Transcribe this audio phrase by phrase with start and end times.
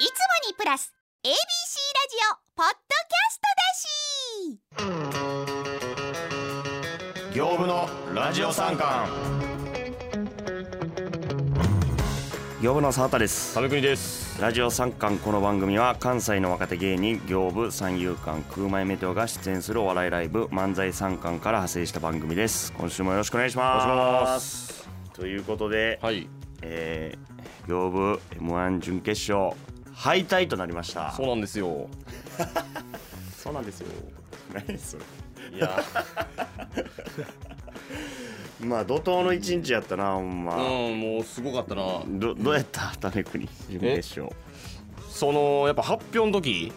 [0.00, 0.12] いつも
[0.48, 0.94] にプラス
[1.24, 2.72] ABC ラジオポッド
[3.06, 4.88] キャストだ
[7.28, 7.36] し。
[7.36, 9.12] 業務のラジオ三冠
[12.62, 13.52] 業務の沢田です。
[13.54, 14.40] 亀国です。
[14.40, 22.72] ラジオ三冠この番組は関西の若手芸人行部三遊間空前メテオが出演するお笑いライブ漫才三冠から派生した番組です。
[22.72, 23.84] 今週もよろしくお願いします。
[23.84, 24.88] お願いします。
[25.12, 26.26] ということで、はい。
[26.62, 29.54] えー、行部 M1 準決勝
[30.00, 31.12] 敗退となりました。
[31.12, 31.86] そうなんですよ。
[33.36, 33.88] そうなんですよ。
[34.66, 35.02] 何それ。
[35.54, 35.78] いや。
[38.60, 40.60] まあ怒涛の一日やったなほんま、う
[40.90, 42.00] んもうすごかったな。
[42.06, 42.94] どどうやった？
[42.98, 44.34] タメ国準決勝
[45.10, 46.72] そのやっぱ発表の時？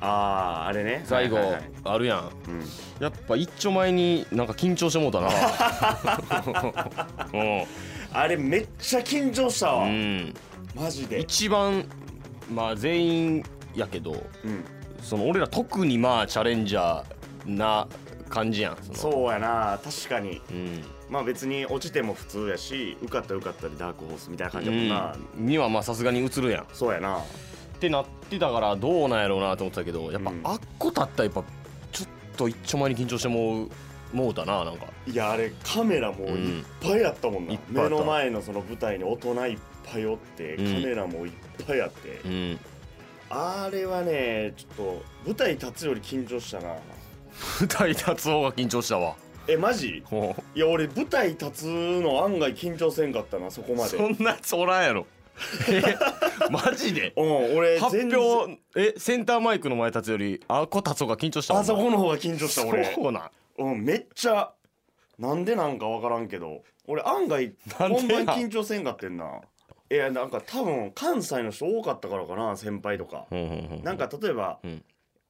[0.00, 1.02] あああれね。
[1.06, 1.70] 最後はいはいはい。
[1.84, 2.30] あるやん。
[2.48, 2.64] うん。
[3.00, 5.28] やっぱ一丁前になんか緊張してもうたな。
[8.12, 10.34] あれめっちゃ緊張したわ、うん、うん、
[10.74, 11.20] マジで。
[11.20, 11.84] 一番
[12.50, 14.64] まあ全員やけどうん。
[15.02, 17.86] その俺ら特にまあチャレンジャーな
[18.28, 20.40] 感じやんそうやな確かに。
[20.50, 20.82] うん。
[21.08, 26.66] まあ別に落ちても普通やし受かったら受かったでダークホースみたいな感じだもんな、うん、にはまあさすがに映るやん。
[26.72, 27.18] そうやな。
[27.18, 27.22] っ
[27.78, 30.40] てなってたからどうなんやろうなと思ってたけどやっぱ、うん。
[30.44, 31.44] あっこたったらやっぱ
[31.92, 33.68] ちょっと一丁前に緊張してもう
[34.12, 34.86] もうたななんか。
[35.06, 37.94] いやあれカメラもいっぱいあったもんな、いっぱいあった。
[37.94, 39.58] 目の前のその舞台に大人いっ
[39.90, 40.82] ぱいおって、うん。
[40.82, 41.32] カメラもいっ
[41.66, 42.58] ぱいあって、うん。
[43.30, 46.74] あれはねちょっと舞台立つより緊張したな。
[47.60, 49.16] 舞台立つ方が緊張したわ。
[49.48, 50.02] えマジ？
[50.06, 53.96] ほいや俺舞台立つの案外緊張せんかったなそこうまで。
[53.96, 55.06] そんなやつおらんやろ。
[55.68, 55.82] え
[56.50, 57.12] マジで？
[57.16, 61.60] うん俺発表えセンターマイクの前立つよりあっこ立つ方が緊張したわ。
[61.60, 62.92] あそこの方が緊張した俺。
[62.94, 63.30] そうなん。
[63.58, 64.52] うんめっちゃ
[65.18, 66.62] なんでなんかわからんけど。
[66.88, 69.40] 俺案外本番緊張せんかってんな
[69.90, 73.26] いやなんか多分関西の人多かったからかな先輩とか。
[73.30, 74.84] うんうんうんなんか例えば、うん。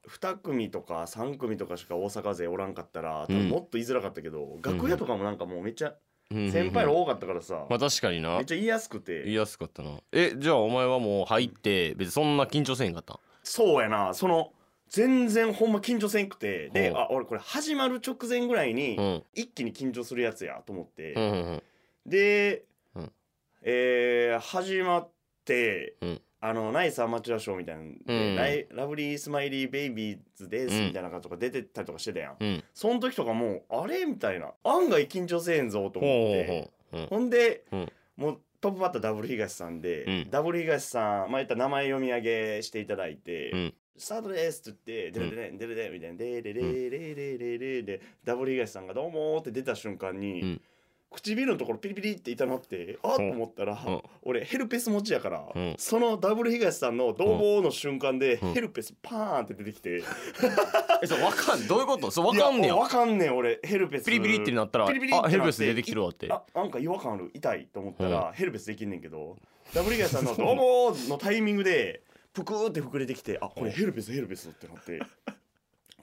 [0.07, 3.39] 2組とか3組とかしか大阪勢おらんかったら多うん。
[3.39, 5.93] 分もっと言いづらかったけど、楽屋とかもなんかもうめっちゃ
[6.31, 6.45] うんうん。
[6.45, 8.35] うん先輩ら多かったからさ、まあ確かにな。
[8.37, 9.23] めっちゃ言いやすくて。
[9.23, 9.99] 言いやすかったな。
[10.11, 13.19] えじゃあお前はもう入って別にそんな緊張せんかった？
[13.43, 14.13] そうやな。
[14.13, 14.51] その
[14.89, 16.69] 全然ほんま緊張せんくて。
[16.69, 19.23] であ俺これ始まる直前ぐらいにうん。
[19.33, 21.63] 一気に緊張するやつやと思って、うんうんうん。
[22.05, 22.67] で、うん
[23.69, 25.11] えー始まっ
[25.43, 26.21] て、うん。
[26.39, 28.35] あのナイスアマチュアショーみたいなうん。
[28.71, 30.85] ラブリースマイリーベイビーズですうん。
[30.85, 32.63] みたいな感じとか出てったりとかしてたやん、うん。
[32.73, 34.05] その時とかもうあれ？
[34.05, 34.53] みたいな。
[34.63, 36.71] 案外緊張せえへんぞと思って。
[37.09, 37.29] ほん。
[37.29, 37.91] で、うん。
[38.15, 40.29] もうトップバッターダブルヒガシさんで、うん。
[40.29, 43.73] ダブルヒガシさん、まあ、言ったら名前読み上げしていただいて、うん。
[43.97, 50.61] スタートですって言って、うんデレデレデレデレみたいな、デレレレレレレレで、ダブルヒガシさんがどうもーって出た瞬間に、うん
[51.09, 54.01] 唇のところピリピリって痛なって、あっと思ったら、うん。
[54.23, 55.75] 俺ヘルペス持ちやから、うん。
[55.77, 58.53] そのダブル東さんのどうもーの瞬間で、うん。
[58.53, 60.03] ヘルペスパーンって出てきて、
[61.01, 62.11] えそうわかんどういうこと？
[62.11, 62.75] そうわかんねや。
[62.75, 63.59] いわかんねん俺。
[63.63, 64.05] ヘルペス。
[64.05, 66.27] ピリピリってなったらピリピリってなってあヘルペス出てきてるわって。
[66.31, 67.31] あなんか違和感ある。
[67.33, 69.37] 痛いと思ったら、ヘルペスできんねんけど
[69.73, 72.01] ダブル東さんの「どうも」のタイミングで
[72.33, 74.99] ぷくーって膨れてきてあこれヘルペスヘルペスってなって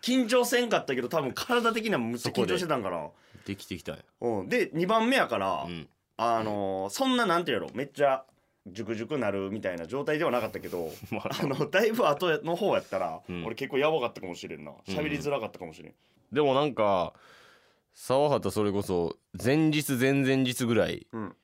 [0.04, 3.08] 緊張せんかったけど多分体的にはむっちゃ緊張してたんかな。
[3.46, 4.02] できてきたんや。
[4.20, 5.88] うん、で2番目やから、うん。
[6.18, 7.70] あのーそんななんていうやろ。
[7.74, 8.22] めっちゃ
[8.66, 13.46] ジュクジュクなるみたいな状態ではなかったけど まああのだいぶ後の方やったら、うん。
[13.46, 14.72] 俺結構やばかったかもしれんな。
[14.86, 15.94] 喋りづらかったかもしれん、
[16.30, 17.14] でもなんか
[17.94, 21.36] 沢畑それこそ前日前々日ぐらいうん、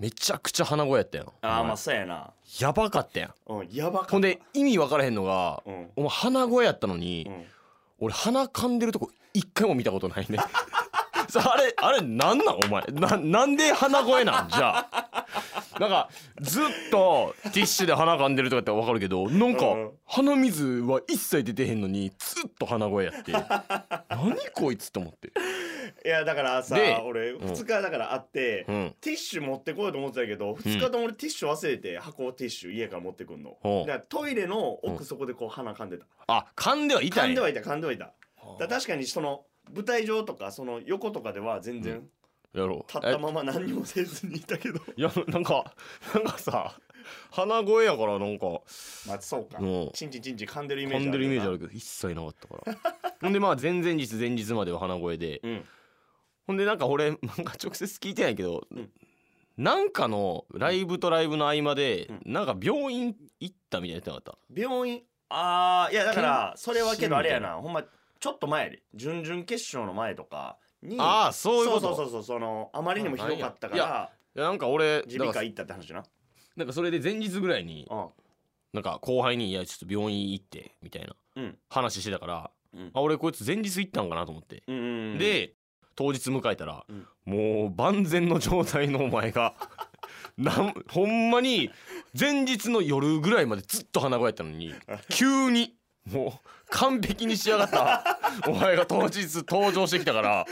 [0.00, 1.26] めちゃくちゃ鼻声やったやん。
[1.42, 2.32] ああまあそうやな。
[2.58, 3.34] やばかったやん。
[3.46, 4.12] うんやばかった。
[4.12, 5.90] ほんで意味分からへんのがうん。
[5.94, 7.46] お前鼻声やったのにうん
[7.98, 10.38] 俺鼻噛んでるとこ一回も見たことないね。
[11.34, 12.56] あれあれなんなん？
[12.64, 12.82] お前。
[12.92, 14.48] ななんで鼻声なん？
[14.48, 15.26] じゃあ。
[15.78, 16.08] なんか
[16.40, 19.90] ずっとティッシュで鼻噛んでるとかって分かるけどなんかうん。
[20.06, 23.32] 鼻水は一切出てへんのにずっと鼻声やって。
[24.08, 25.32] 何こいつと思って。
[26.04, 27.36] いやだからさで俺ん。
[27.38, 28.94] 2日だから会って、うん。
[29.00, 33.56] ティッシュ持ってこようと思ってたけど2日とも俺ティッシュ忘れて箱ティッシュ家から持ってくんの。
[33.60, 33.86] ほう。
[33.88, 36.06] だからトイレの奥底でこう鼻噛んでた。
[36.28, 38.04] あ噛んではいた噛んではいた噛んではいた。
[38.04, 38.14] だか
[38.60, 39.44] ら確かにその
[39.74, 42.04] 舞台上とかその横とかでは全然
[42.60, 42.92] やろう。
[42.92, 44.80] 立ったまま何にもせずにいたけど。
[44.96, 45.74] いやなんか
[46.14, 46.74] なんかさ
[47.30, 48.46] 鼻声やからなんか。
[49.06, 49.58] まあそうか。
[49.60, 49.90] うん。
[49.92, 52.76] チンチンチンチン噛んでるイメージ噛んでるイメージあるるけど一切なかったから。
[53.20, 55.40] ほんでまあ前々日前日までは鼻声で。
[55.42, 55.64] うん。
[56.46, 58.90] ほんでなんか俺なんか直接聞いてないけど、うん。
[59.56, 65.02] なんかのライブとライブの合間で、うなんか病院行ったみたいな言ってなかっ病院？
[65.28, 67.60] ああいやだからそれはけどあれや検な。
[67.60, 68.82] ほんまちょっと前で。
[68.94, 71.80] 準々決勝の前とかにああそういうこと？
[71.80, 76.04] そうそうそうそうそのあまりにもひどかったかいらたいやなんか俺耳鼻科行ったって話な。
[76.56, 78.06] なんかそれで前日ぐらいにうん。
[78.72, 81.58] なんか後輩に「いやちょっと病院行って」みたいなうん。
[81.68, 82.90] 話してたから、うん。
[82.94, 85.18] あ俺こいつ前日行ったんかなと思って、うんうんうん。
[85.18, 85.54] で
[85.94, 87.06] 当日迎えたら、うん。
[87.24, 89.54] もう万全の状態のお前が
[90.36, 91.70] なんほんまに
[92.18, 94.74] 前日の夜ぐらいまでずっと鼻声やったのに
[95.10, 95.74] 急に
[96.10, 98.18] もう完璧に仕上がった
[98.48, 100.46] お前が当日登場してきたから。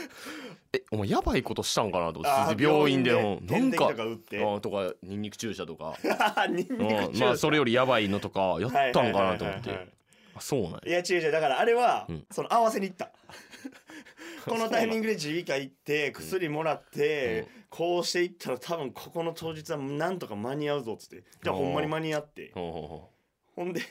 [0.73, 3.13] えお前やばいことしたんかなと思って病院で。
[3.13, 4.43] なんかとか打って。
[4.43, 5.95] あとかニンニク注射とか、
[6.49, 9.87] ニンニクうん、注射まあそれよりやばいのとかやったんかなと思って。
[10.35, 10.79] あそうなんや。
[10.85, 11.31] いや違う違う。
[11.31, 12.25] だからあれは、うん。
[12.29, 13.11] その合わせに行った。
[14.45, 21.23] このタイミングで耳鼻科行って薬もらって、こうしていったら多分ここの当日はなんとか間に合うぞっつって。
[21.41, 22.51] じゃあほんまに間に合って。
[22.53, 23.09] ほうほうほ
[23.55, 23.81] ほんで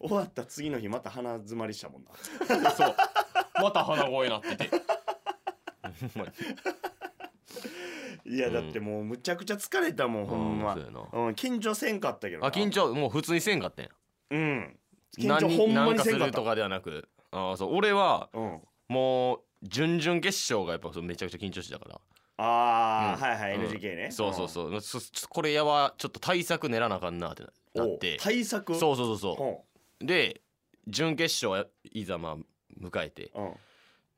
[0.00, 2.10] 終わった次の日また鼻詰まりしたもんな。
[2.10, 2.14] う
[2.72, 2.94] そう。
[3.62, 4.70] また鼻声なってて。
[8.24, 10.74] いやだってもうむちゃくちゃ疲れたもん、ほんま。
[10.74, 10.88] そうん、
[11.30, 12.48] 緊張せんかったけどな。
[12.48, 13.84] あ緊張もう普通にせんかったん。
[13.86, 13.90] や
[14.30, 14.78] うん。
[15.18, 16.26] 緊何張ほんま何かすにせんかった。
[16.26, 17.08] るとかではなく。
[17.30, 17.74] あそう。
[17.74, 18.60] 俺はうん。
[18.88, 22.00] もう準々決勝がやっぱそうめちゃくちゃ緊張してたから。
[22.36, 23.20] ああ、うん。
[23.20, 23.64] はいはい、うん。
[23.64, 24.10] NGK ね。
[24.10, 24.80] そうそうそう。
[24.80, 27.50] そそこれやばちょっと対策練らなあかんなってな
[27.84, 28.16] うんって。
[28.20, 28.74] お対策？
[28.74, 29.67] そうそうそうそほう
[30.00, 30.40] で
[30.86, 32.36] 準決勝いざまあ
[32.80, 33.30] 迎えて。
[33.34, 33.56] う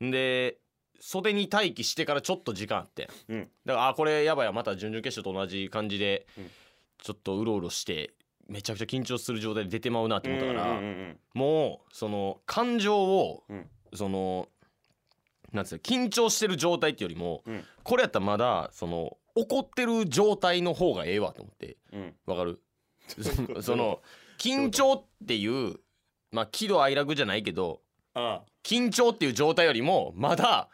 [0.00, 0.10] うん。
[0.10, 0.58] で
[1.00, 3.08] 袖に待機してからちょっと時間あって。
[3.28, 3.50] うん。
[3.64, 6.50] だからあこれやばいわまた準々決勝と同じ感じでうん。
[7.02, 8.12] ちょっとうろうろして
[8.46, 13.66] めちゃくちゃ緊張する状態で出てまうなって思ったから、うんうんうんもうその感情を、うん。
[13.94, 14.48] その
[15.52, 17.64] なんつうの緊張してる状態っていうよりも、うん。
[17.82, 21.76] これやったらまだその怒ってる状態の方がええわと思って。
[21.92, 22.14] うん。
[22.26, 22.60] わかる？
[23.08, 24.02] そ その
[24.40, 25.76] 緊張っていう
[26.32, 27.82] まあ喜怒哀楽じゃないけど
[28.14, 30.68] あ緊張っていう状態よりもまだ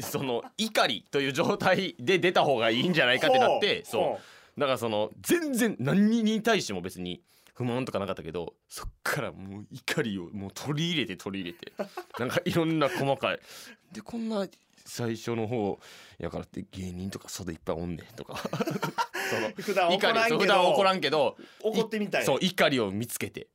[0.00, 4.18] その怒りという状態で出た方がいいんじゃないかってなってそ
[4.56, 4.60] う。
[4.60, 7.22] だからその全然何に対しても別に
[7.54, 13.40] 不満とかなかったけどそっからもう怒りをもう取り入れて取り入れてなんかいろんな細かい。
[13.92, 14.46] でこんな
[14.84, 15.78] 最初の方
[16.18, 18.36] やからって芸人とか袖いっぱいおんねんとか。
[19.30, 22.24] その普段怒らんけど怒らんけど怒ってみたい。
[22.24, 23.48] そう怒りを見つけて。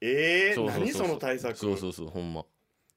[0.00, 1.56] えー、そうそうそう何その対策？
[1.56, 2.44] そうそうそうほんま。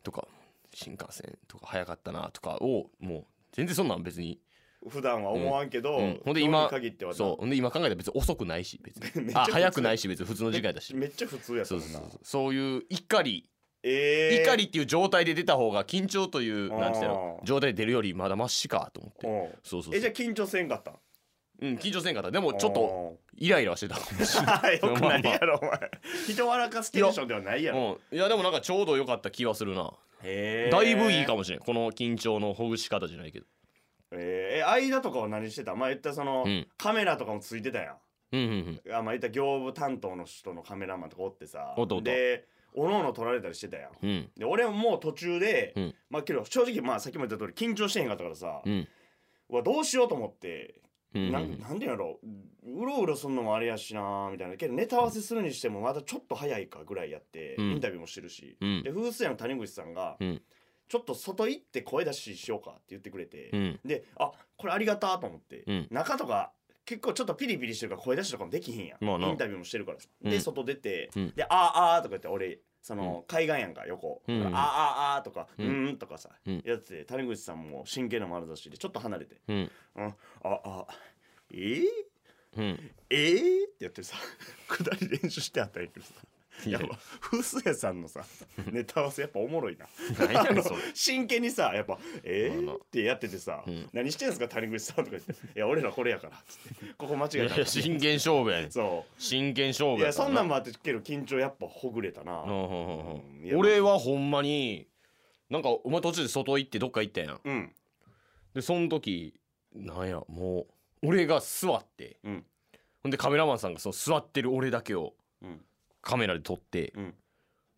[0.04, 0.28] とか
[0.74, 4.40] 新幹線とか早かったなとかをもう全然そんなん別に。
[4.88, 6.22] 普段は思わんけど、うん。
[6.24, 7.18] ほんで今今に限ってはな。
[7.18, 7.36] そう。
[7.38, 9.34] ほんで今考えたら別に遅くないし別に。
[9.36, 10.96] あ早くないし別に普通の時間だし。
[10.96, 12.20] めっちゃ普通やそうんそうそう。
[12.24, 13.50] そういう怒り
[13.82, 17.40] えー、怒りっていう状態で出た方が緊張というなんていうの？
[17.46, 19.28] 状態で出るよりまだマシかと思って。
[19.28, 19.32] う。
[19.32, 19.96] んそうそうそう。
[19.96, 20.94] えじゃあ緊張せんかった？
[21.62, 22.32] うん緊張せんかった。
[22.32, 24.80] でもちょっとイライラはしてたかもしれない。
[24.82, 25.92] よくないやろお前。
[26.28, 28.00] 人笑かすテンションではないやろ。
[28.12, 29.92] うん、いやでもなんかちょうど良かった気はするな、
[30.24, 31.60] だいぶいいかもしれん。
[31.60, 33.46] この緊張のほぐし方じゃないけど。
[34.12, 35.76] えー、間とかは何してた？
[35.76, 36.68] まあ言ったその、うん。
[36.78, 37.96] カメラとかもついてたやん。
[38.32, 38.94] うんうんうん。
[38.94, 41.74] あまあ言った業務担当の人のカメラマンとかおってさ。
[41.78, 42.12] おったおった。
[42.12, 43.92] でおのおの撮られたりしてたやん。
[44.02, 44.30] うん。
[44.38, 45.96] で俺ももう途中で、うん。
[46.10, 48.88] まあけど正直まあさっきも言った通り緊張してへんかったからさ、うん。
[49.50, 50.82] うわどうしようと思って、
[51.14, 51.32] うん。
[51.32, 52.28] なんなんでやろう
[52.82, 54.58] うろうろすんのもあれやしなみたいな。
[54.58, 57.72] けどネタ合わせするにしてもまだちょっと早いかぐらいやって、うん。
[57.72, 58.84] インタビューもしてるし、うん。
[58.84, 60.42] で風水屋の谷口さんが、うん。
[60.88, 63.80] ちょっと外行って声出ししようかって言ってくれて、うん。
[63.86, 65.88] であこれありがたと思って、うん。
[65.92, 66.52] 中とか
[66.90, 69.28] 結構ちょっとピリピリしてるから声出しとかもできひんやん、まあな。
[69.28, 70.32] インタビューもしてるからさ、うん。
[70.32, 71.34] で外出て、うん。
[71.36, 74.42] で「あーあー」とか言って俺その、海岸やんか横「うん。
[74.42, 74.54] あーあー
[75.18, 76.64] あー」とか「ううんーん」とかさ、うん。
[76.66, 79.36] やってて谷口さんも真剣な眼差しでちょっと離れて。
[79.48, 80.88] うん「うん、ああ
[81.52, 81.86] えー、
[82.58, 82.92] うん。
[83.12, 84.18] えー?」ってやってさ
[84.68, 86.16] 下り練習してあったんやけどさ。
[86.16, 88.24] いややっぱ風水屋さんのさ
[88.72, 89.88] ネタ合わせやっぱおもろいな。
[90.94, 93.90] 真剣にさやっぱ「えー?」ってやっててさ「うん。
[93.94, 98.72] 何してんすか谷口さん」とか言って「いや俺らこれやから」っつって「ここ間違いえたやいや真剣勝負やねん。
[98.72, 102.44] そ真剣勝ういや負やからそんなんもあってけど緊張やっぱほぐれたな。
[103.56, 104.88] 俺はほんまに
[105.50, 107.42] なんかお前途中で外行ってどっか行ったやん。
[107.44, 107.76] うん。
[108.54, 109.40] でその時
[109.74, 110.68] なんやも
[111.02, 112.18] う俺が座って。
[112.24, 112.46] うん。
[113.02, 115.14] ほんでカメラマンさんがその座ってる俺だけを。
[115.42, 115.62] うん
[116.02, 117.14] カメラで撮ってうん。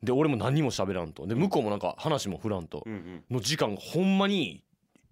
[0.04, 1.28] で俺も何も喋らんと。
[1.28, 2.84] で向こうもなんか話も振らんと。
[3.30, 4.64] の時間がほんまに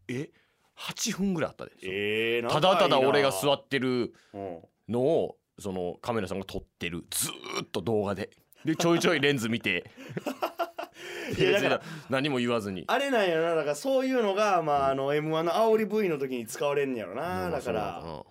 [0.07, 0.29] え
[0.77, 1.71] 8分ぐらいあったで。
[1.83, 4.59] えー、ただただ俺がっ座ってるうん。
[4.87, 7.05] のをそのカメラさんが撮ってる。
[7.11, 8.31] ずーっと動画で。
[8.65, 9.89] でちょいちょいレンズ見て。
[11.37, 12.85] いやだから何も言わずに。
[12.87, 13.55] あれなんやろな。
[13.55, 17.49] だからそういうのがまああの m 1の煽り V の時に使われんやろな。
[17.51, 18.23] だから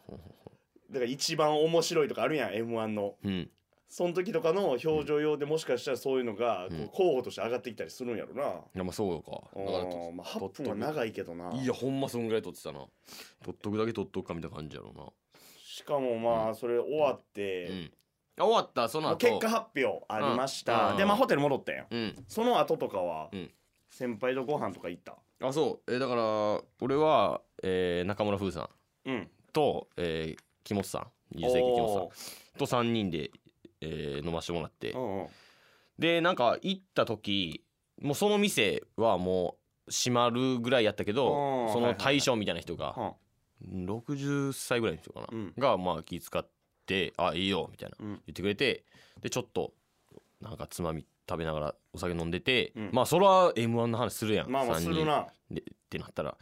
[0.91, 3.15] だから一番面白いとかあるやん m 1の。
[3.23, 3.51] うん
[3.89, 9.31] その時とかの表情用でもしかしたらそういうのが候補として上がってきたりするんやろな、いやまあそうか。
[9.59, 9.79] だから
[10.09, 11.51] うんまあ、8分は長いけどな。
[11.53, 12.81] いやほんまそんぐらい撮ってたな。
[13.45, 15.05] 撮っとくだけ撮っとくかみたいな感じやろうな。
[15.65, 17.93] しかもまあそれ終わって、うん。
[18.41, 18.89] あ終わった？
[18.89, 19.17] その後。
[19.17, 20.97] 結果発表ありました、うん。
[20.99, 21.87] でまあホテル戻ったんや。
[21.91, 22.25] うん。
[22.29, 23.51] その後とかは、うん。
[23.91, 25.17] 先輩とご飯とか行った？
[25.41, 28.69] あそう、えーだから俺は、えー中村風さ
[29.07, 29.31] んうん。
[29.53, 31.39] と、えー、木本さん。
[31.39, 32.11] 20世紀木本さんお
[32.59, 33.31] と3人で、
[33.81, 34.93] えー飲ましてもらって。
[34.93, 35.29] ーうんうん。
[35.99, 37.65] でなんか行った時
[38.01, 39.57] もうその店はも
[39.87, 41.17] う閉まるぐらいやったけうん。
[41.17, 43.15] どその大将みたいな人がは
[43.65, 45.55] 60歳ぐらいの人かな、うん。
[45.59, 46.49] がまあ気遣っ
[46.87, 48.09] て「あいいよ」みたいなうん。
[48.09, 48.85] 言ってくれて
[49.21, 49.73] でちょっと
[50.41, 52.91] なんかつまみ食べながらお酒飲んでて、うん。
[52.93, 54.93] まあそれは m 1の話するやんまあまあ3人。
[54.93, 55.27] するな。
[55.51, 56.37] でってなったら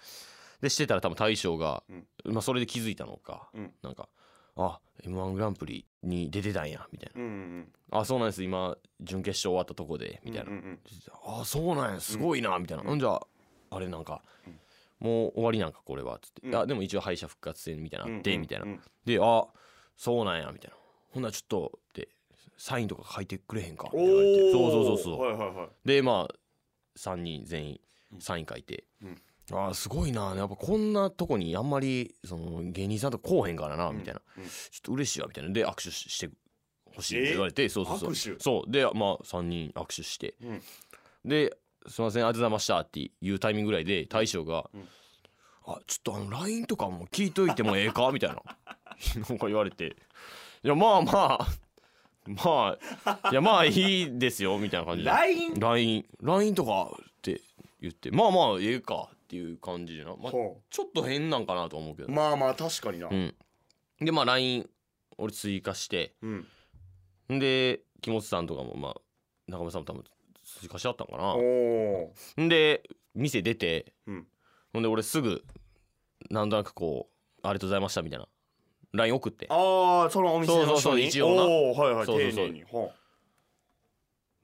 [0.61, 2.33] でしてたら多分大将が、うん。
[2.35, 3.75] まあ、それで気づいたのか、うん。
[3.83, 4.09] なんか
[4.57, 7.21] 「あ m 1グランプリに出てたんや」みたいな。
[7.23, 8.43] うんうん「あそうなんです。
[8.43, 10.51] 今準決勝終わったとこで」みたいな。
[10.51, 10.81] うんうん
[11.25, 12.01] あそうなんや。
[12.01, 13.27] すごいなみたいな、うんんじゃあ
[13.71, 14.59] あれなんか、うん。
[14.99, 16.55] もう終わりなんかこれはつって、うん。
[16.57, 19.47] あでも一応敗者復活戦みたいなあって、みたいな、うんであ
[19.97, 20.77] そうなんやみたいな。
[21.11, 22.09] ほんならちょっとって
[22.57, 24.43] サインとか書いてくれへんかってお言われて。
[24.43, 24.53] ー。
[24.53, 25.69] そうそうそうそう、はいはいはい。
[25.85, 26.35] でまあ
[26.97, 27.81] 3人全員
[28.19, 29.23] サイン書いて、うん
[29.53, 30.35] あーすごいな。
[30.37, 34.21] やっぱこんなとこにあんまりその芸人さんとこうへんからな、みたいな。
[34.37, 34.43] うん。
[34.43, 35.51] うんちょっと嬉しいわみたいな。
[35.51, 36.31] で握手しして
[36.95, 38.11] ほしいって言われて、そうそうそう。
[38.11, 38.43] 握手？
[38.43, 38.71] そう。
[38.71, 38.93] でまあ
[39.25, 40.35] 3人握手して。
[40.43, 40.63] うん。
[41.25, 41.57] で
[41.89, 44.89] 「すいませんありがとうございました」っていうタイミングぐらいで大将がうん
[45.67, 48.43] 「あちょっとあの LINE とかも聞いといてもええか?」みたいな。
[49.29, 49.97] なんか言われて
[50.65, 51.49] 「いやまあまあ
[52.27, 55.11] まあいやまあいいですよ」みたいな感じで。
[55.11, 55.55] LINE?
[55.61, 57.41] LINE LINE とかって
[57.81, 58.11] 言って。
[58.11, 63.09] まあまあええかっていう感じでな、まあ、ほちょっと変なんかなと思うけど、うまあまあ確かにな。
[63.09, 63.35] うん。
[64.01, 64.69] でまあ LINE
[65.19, 66.15] 俺追加して。
[66.23, 66.47] うん。
[67.33, 68.95] んで木本さんとかもまあ
[69.49, 70.05] 中村さんも多分
[70.61, 72.49] 追加しちゃったんかな。
[72.49, 72.85] で
[73.17, 74.27] 店出て、うん。
[74.73, 75.45] ほんで俺すぐ
[76.31, 78.29] なんとなくこう「ありがとうございました」みたいな
[78.93, 79.49] LINE 送って。
[79.51, 80.79] ああそのお店の人に？
[80.79, 81.43] そうそうそう一応な。
[81.43, 82.47] おーはいはいそうそうそう。
[82.47, 82.65] 丁寧に。
[82.65, 82.93] ほ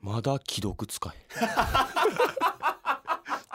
[0.01, 1.29] まだ既読使え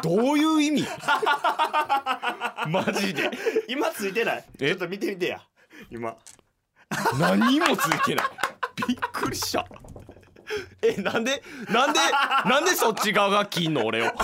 [0.07, 0.85] どういう意味？
[2.71, 3.23] マジで。
[3.27, 3.31] う
[3.67, 4.45] 今ついてない？
[4.61, 4.67] え？
[4.69, 5.41] ちょっと見てみてや。
[5.91, 6.15] 今。
[7.19, 8.25] 何もついてない。
[8.87, 9.65] びっくりした。
[10.81, 11.43] えなんで？
[11.69, 11.99] なんで？
[12.45, 14.05] なんでそっち側が切んの俺を？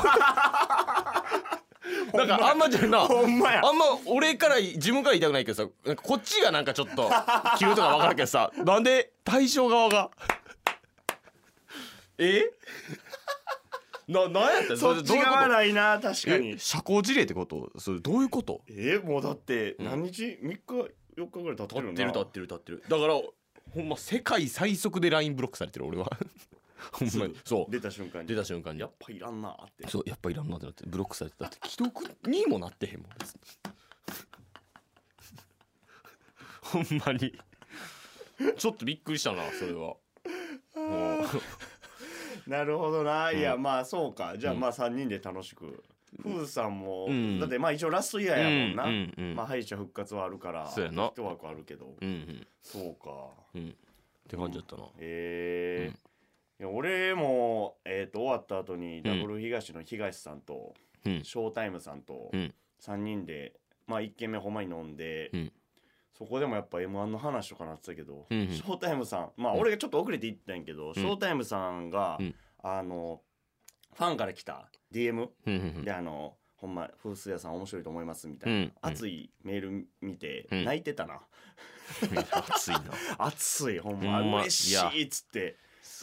[2.13, 2.99] なんかあんまじゃな。
[3.01, 3.61] ほんまや。
[3.65, 7.11] あんま俺から自分から言いたくないけどさなんかこっちがなんかちょっと
[7.57, 10.09] 切るとか分かるけどさなんで対象側が？
[12.19, 12.45] え？
[14.07, 17.72] ななんやったそっち側ないな確かえに社交辞令ってこと？
[17.79, 18.62] それどういうこと？
[18.69, 19.86] えもうだってうん。
[19.86, 20.60] 何日？3日
[21.17, 22.05] ？4日ぐらい経ってるよな。
[22.05, 22.83] 立ってる立ってる立ってる。
[22.89, 23.13] だから
[23.74, 26.10] ほんま世界最速で LINE ブロックされてる俺は。
[26.91, 27.36] ほんまに。
[27.45, 27.72] そう。
[27.72, 28.27] 出た瞬間に。
[28.27, 28.81] 出た瞬間に。
[28.81, 29.88] やっぱいらんなって。
[29.88, 30.65] そうやっぱいらんなって。
[30.65, 33.10] なってブロックされてだって既読にもなってへんもん。
[36.62, 37.33] ほんまに。
[38.57, 39.95] ちょっとびっくりしたなそれは。
[40.75, 41.25] もう
[42.47, 44.35] なるほどな、いやうんまあそうか。
[44.38, 44.59] じゃあうん。
[44.59, 45.83] まあ3人で楽しく。
[46.21, 47.39] ふうさんも、うん。
[47.39, 51.12] だってまあ一応ラストイヤーやもんな、まあ敗者復活はあるからそうやな。
[51.13, 51.95] 一枠あるけど、
[52.62, 53.29] そうか。
[53.55, 53.69] うん。
[53.69, 53.73] っ
[54.27, 54.83] て感じだったな。
[54.83, 55.91] へえ。
[56.59, 61.23] いや俺も、えー、と終わった後にダブル東の東さんと、うん。
[61.23, 62.53] ショータイムさんとうん。
[62.81, 63.53] 3人で、
[63.88, 65.51] まあ1軒目ほんまに飲んで、うん
[66.17, 68.50] そこでもやっぱ m 1の話とかなってたけど、うんうん。
[68.50, 69.60] ショータイムさんまあうん。
[69.60, 72.36] 俺がちょっと遅れて行ったんやけど、ショータイムさんが、うん。
[72.62, 73.22] あの
[73.96, 80.63] ファンから来た DM うんうんであのほんま風水屋さん面白いと思いますみたいな、うん熱いメール見て、うん。
[80.65, 81.15] 泣いてたな。
[81.15, 82.82] うん熱いな。
[83.20, 85.58] 熱いほんまほんま嬉しいっつって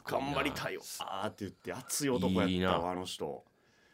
[0.04, 3.44] 頑張りたいよあーって言って熱い男やったわあの人。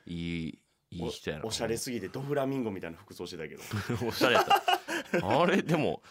[0.07, 0.59] いい
[0.91, 1.45] いい人やな。
[1.45, 3.63] おおしゃれすぎてドフラミンゴみたいな服装してたけど。
[4.07, 4.63] おしゃれやった
[5.23, 6.03] あれでも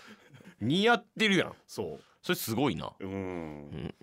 [0.62, 1.54] 似合ってるやん。
[1.68, 2.92] そそれすごいな。
[3.00, 3.96] ううん、ん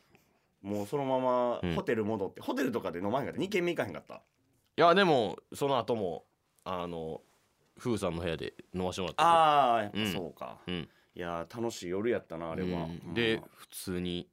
[0.63, 1.75] もうそのままうん。
[1.75, 4.15] ホテル戻って、ホテルとかで飲まへんかった？2軒目行かへんかった？
[4.15, 6.25] いやでもその後も
[6.65, 7.21] あの
[7.79, 9.25] フーさんの部屋で飲ましてもらった。
[9.25, 10.13] ああやっぱうん。
[10.13, 10.89] そうか、うん。
[11.15, 13.15] いやー楽しい夜やったなあれは、うん。
[13.15, 14.29] で普通に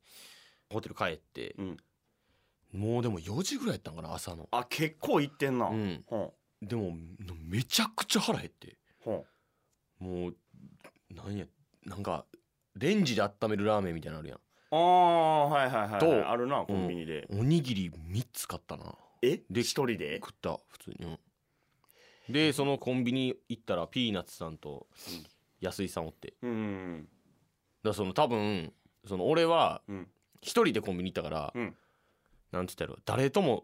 [0.70, 1.78] ホテル帰ってうん。
[2.72, 4.48] もうでも4時ぐらいやったんかな朝の。
[4.52, 6.04] あ結構行ってんな、うん。
[6.06, 6.94] ほんでも
[7.48, 8.78] めちゃくちゃ腹減って。
[9.00, 9.26] ほ
[10.02, 10.36] んもう
[11.10, 11.46] なんや
[11.86, 12.26] なんか
[12.76, 14.40] レンジで温めるラーメンみたいなのあるやん。
[14.72, 18.94] ああはいはいはい、はい、とあるなコンビニで、おにぎり3つ買ったな。
[19.22, 19.42] え？
[19.50, 20.18] で一人で？
[20.18, 21.08] 食った普通に、う
[22.32, 22.34] ん。
[22.34, 25.26] でそのコンビニ行ったらピーナッツさんとうん。
[25.60, 26.36] 安井さんおって。
[26.44, 27.08] うん
[27.84, 28.72] らその多分
[29.08, 30.08] その俺はうん。
[30.42, 31.76] 一人でコンビニ行ったから、うん。
[32.52, 33.64] なんつったら誰とも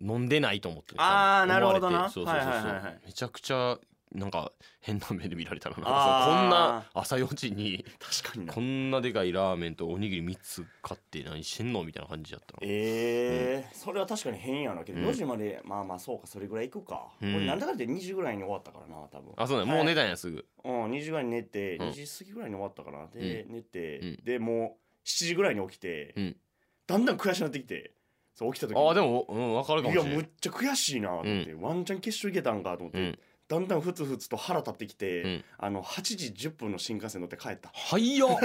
[0.00, 1.64] 飲んでないと思ってあー多分。
[1.64, 1.88] 思われてな。
[1.88, 3.00] るほどなそうそうそうそう、はいはいはいはい。
[3.06, 3.78] めちゃくちゃ
[4.14, 5.82] なんか変な目で見られたらな。
[5.82, 7.84] こんな朝4時に
[8.22, 8.52] 確かにな。
[8.52, 12.58] こんなでかいラーメンとおにぎり3つ買って何してんのみたいな感じやったの。
[12.62, 13.74] えー。
[13.74, 15.06] それは確かに変やなけど、うん。
[15.06, 17.36] 4時までまあまあそうかそれぐらい行くか、うん。
[17.36, 19.32] 俺なんだかんだで2時ぐらいに終わったからな多分。
[19.36, 20.44] あそうだねもう寝たんやすぐ。
[20.64, 21.88] うん、2時ぐらいに寝て、うん。
[21.88, 24.24] 2時過ぎぐらいに終わったかなで、寝て、うん。
[24.24, 26.36] でもう7時ぐらいに起きて、うん。
[26.86, 27.92] だんだん悔しくなってきて
[28.34, 28.86] そう起きた時に。
[28.86, 33.18] ああでもうん分かるかもいやしれないむっちゃ悔しいなと思って、ワンチャン決勝行けたんかと思って、うん
[33.48, 35.44] だんだんふつふつと腹立ってきて、うん。
[35.58, 36.02] あの8
[36.34, 37.70] 時10分の新幹線乗って帰った。
[37.74, 38.38] はいよ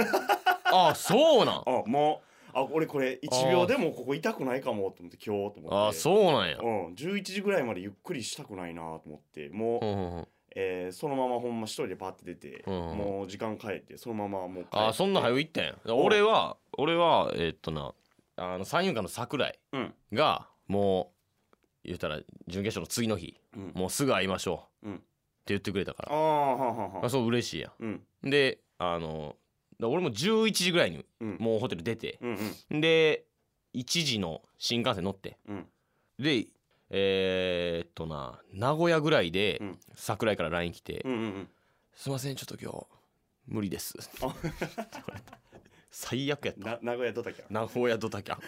[0.64, 1.62] あそうなん。
[1.66, 5.88] あもうあ俺これ1秒でもここ痛くないかもと思って今日と思って。
[5.88, 6.58] あそうなんや。
[6.58, 10.28] うん、11時ぐらいまでゆっくりしたくないなと思ってもう、うんうんうん。
[10.56, 14.78] えーそのままほんま一人でパッて出て、うんもう時間帰ってそのままもう帰って。
[14.78, 15.74] あそんな早く行ったんや。
[15.94, 17.94] 俺は俺はえーっとな
[18.36, 19.94] あの三遊間の桜井うん。
[20.12, 21.17] がもう
[21.88, 22.16] 言ったら
[22.46, 23.72] 準決勝の次の日うん。
[23.74, 24.88] もうすぐ会いましょう。
[24.88, 24.94] うん。
[24.96, 25.04] って
[25.48, 26.14] 言ってくれたかあら。
[26.16, 26.20] あ
[26.56, 28.02] はんはそう嬉しいやうん。
[28.26, 29.36] んであの
[29.80, 31.36] だ俺も11時ぐらいにうん。
[31.38, 32.18] もうホテル出て
[32.70, 33.24] で
[33.74, 35.66] 1時の新幹線乗ってうん。
[36.18, 36.46] で
[36.90, 39.78] えーっとな名古屋ぐらいでうん。
[39.94, 41.48] 桜井から LINE 来てうんうんうん
[41.94, 42.86] 「すいませんちょっと今日
[43.46, 43.94] 無理です」
[45.90, 46.64] 最悪やった。
[46.72, 48.40] な名古屋どたきゃ名古屋ドタキャン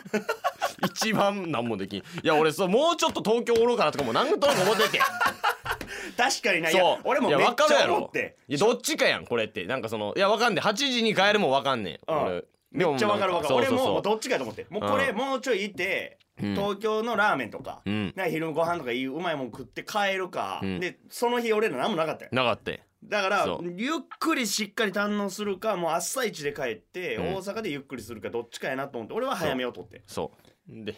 [0.86, 2.00] 一番何もできん。
[2.00, 5.00] いや俺そうもうちょっと東京おろうかなとかもなんとなく思ってて。
[6.16, 6.70] 確かにな。
[6.70, 6.80] いそう。
[6.82, 8.36] や俺もめっちゃ思って。
[8.48, 9.64] いやどっちかやんこれって。
[9.64, 12.22] なんかそのいやわかんねえ8時に帰るもわかんねえうん。
[12.24, 12.44] 俺。
[12.72, 13.54] めっちゃわかるわかる。
[13.54, 14.66] 俺もどっちかやと思って。
[14.70, 15.16] もうこれうん。
[15.16, 16.54] もうちょいいてうん。
[16.54, 18.12] 東京のラーメンとかうん。
[18.16, 20.80] な昼ご飯とかいいうまいもん食って帰るかうん。
[20.80, 27.34] でその日俺ら何もなかったよなかったよだからゆっくりしっかり堪能するかもう朝一で帰ってうん。
[27.36, 29.14] 大阪でゆっくりするかどっちかやなと思って。
[29.14, 30.02] 俺は早めを取って。
[30.06, 30.94] そうで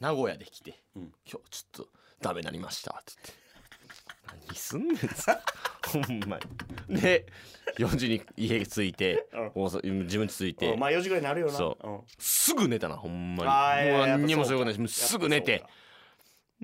[0.00, 1.02] 名古屋で来て、うん。
[1.30, 1.88] 今日ちょっと
[2.20, 2.94] ダメになりました。
[3.00, 3.32] っつって。
[4.46, 4.96] 何すんねん。
[4.96, 5.38] っつって。
[5.88, 6.38] ほんま
[6.88, 7.00] に。
[7.00, 7.26] で
[7.78, 10.72] 4時に家着いて自分家着いて。
[10.72, 10.78] うん。
[10.78, 11.52] まあ4時ぐらいになるよな。
[11.52, 11.88] そう。
[11.88, 12.00] ん。
[12.18, 13.50] すぐ寝たなほんまに。
[13.50, 15.64] あーいやいやもう何にもやっぱそうことないしもうすぐ寝て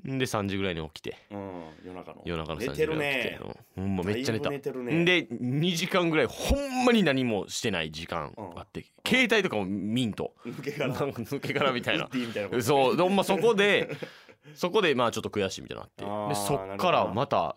[0.03, 1.17] で3時ぐらいに起きて。
[1.31, 2.23] うん夜中の。
[2.25, 3.41] 夜中の3時ぐらいに起きねて。
[3.77, 3.85] うん。
[3.85, 5.05] ほんまめっちゃ寝ただいぶ寝てるね。
[5.05, 10.33] で2時間ぐらいほんまに何もしてない時間あって、携帯とかもミント。
[10.45, 10.89] 抜け殻。
[10.89, 12.05] なんか抜け殻みたいな。
[12.05, 12.63] ウッディみたいなこと。
[12.63, 12.97] そう。
[12.97, 13.97] でほんまそこで
[14.55, 16.05] そこでまあちょっと悔しいみたいになって。
[16.05, 17.57] あーでそっからまた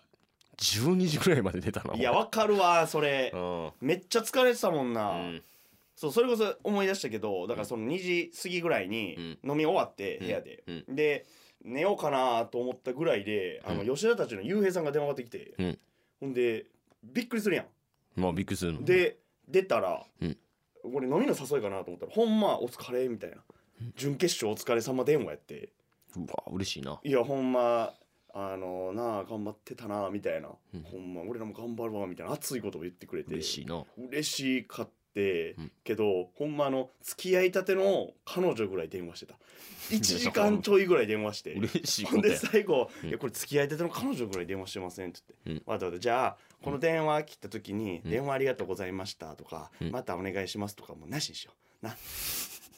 [0.58, 3.32] 12時ぐらいまで寝たないやわかるわそれ。
[3.34, 3.72] うん。
[3.82, 5.44] めっちゃ疲れてたもんな、うん。
[5.96, 10.26] そうそれこそ思い出したけどだからその2時過ぎぐらいに飲み終わってうん。
[10.26, 10.96] 部屋で、うん。
[10.96, 11.26] で
[11.68, 13.88] 寝ようかなと思ったぐらいであのうん。
[13.88, 15.80] 吉田たちの雄平さんが電話がかかってきて、うん。
[16.22, 16.66] ほんで
[17.04, 17.66] びっくりするやん。
[18.16, 18.84] まあびっくりするの。
[18.84, 20.38] で出たら、うん。
[20.84, 23.38] 俺飲みの誘いかなと思ったらほんまお疲れみたいな。
[23.96, 25.70] 準決勝お疲れ様電話やって。
[26.16, 27.00] うわ嬉しいな。
[27.04, 27.94] いやほんま
[28.34, 30.82] あのなあ頑張ってたなみたいな、うん。
[30.84, 33.34] ほんま俺らも頑張るわみたいな熱いことを言ってくれて。
[33.34, 33.84] 嬉しいな。
[33.98, 34.92] 嬉しかって、
[35.58, 35.72] うん。
[35.84, 39.36] けどほんまあの付き合いたての彼女ぐらい電話してた。
[39.90, 41.54] 1や時間ちょいぐらい電話して。
[41.54, 43.10] 嬉しいほんで最後、うん。
[43.10, 48.12] いやこれ付き合いたての彼女ぐらい電話してません」って言ってうん「わざわざじゃあこの電話切った時に「うん。
[48.12, 49.92] 電話ありがとうございました」とか、うん。
[49.92, 51.86] またお願いします」とかもうなしにしよう。
[51.86, 51.96] な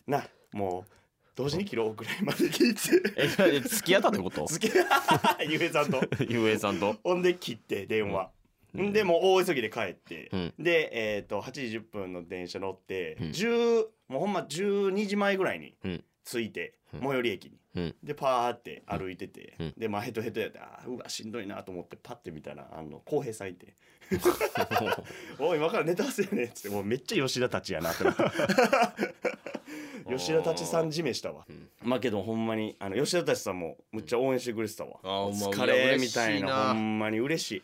[0.07, 0.91] なもう
[1.35, 3.13] 同時に切ろうぐらいまで聞いて。
[3.15, 4.45] え付き合ったってこと？
[4.51, 4.73] 付き
[5.49, 6.01] ゆえさんと。
[6.27, 6.97] ゆうえさんと。
[7.01, 8.29] ほんで切って電話、
[8.73, 10.53] でもう大急ぎで帰って、うん。
[10.59, 13.27] で、えー、と8時10分の電車乗って、うん。
[13.29, 16.03] 10もうほんま12時前ぐらいにうん。
[16.25, 16.99] 着いて、うん。
[17.01, 17.59] 最寄り駅に。
[17.75, 17.95] うん。
[18.03, 19.73] でパーって歩いてて、うん。
[19.77, 23.75] でまあヘトヘトやってあーうわしんどいなと思ってパッて見たらあの浩平さんいて
[25.39, 28.23] 「おい今からネタ合わせやねん」っつってもうめっちゃ吉田たちやなってなって。
[30.09, 31.69] 吉田たちさんじめしたわ、うん。
[31.83, 36.69] まあけどほんまにあの吉田たちさんもむっちゃ応援してくれてたわ、あーおまあ疲れみたいな。
[36.69, 37.63] ほんまに嬉しい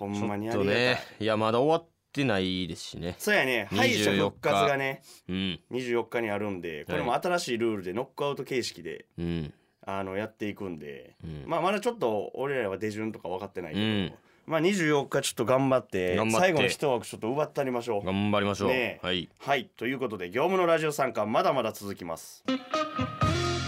[0.00, 3.16] ほんまにありがたい、ねいやまだ終わってないですしね。
[3.18, 3.68] そうやね。
[3.70, 5.60] 24敗者復活がねうん。
[5.70, 9.54] 24日にあるんでこれも新しいルールでノックアウト形式でうん。
[9.86, 11.44] あのやっていくんで、うん。
[11.46, 14.12] まあまだちょっと俺らは出順とか分かってないけど、うん。
[14.46, 16.40] まあ24日ちょっと頑張って頑張って。
[16.40, 18.04] 最後の一枠ちょっと奪ってありましょう。
[18.04, 19.06] 頑張りましょう、ねえ。
[19.06, 19.28] はい。
[19.38, 19.70] はい。
[19.76, 22.44] ということで業務のラジオ参観まだまだ続きます